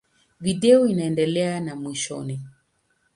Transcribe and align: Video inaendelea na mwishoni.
Video 0.39 0.87
inaendelea 0.87 1.59
na 1.59 1.75
mwishoni. 1.75 2.41